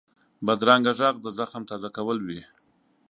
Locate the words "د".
1.21-1.27